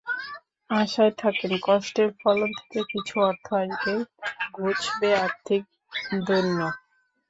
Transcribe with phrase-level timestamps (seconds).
[0.69, 3.93] আশায় থাকেন, কষ্টের ফলন থেকে কিছু অর্থ আসবে,
[4.55, 5.61] ঘুচবে আর্থিক
[6.27, 6.59] দৈন্য।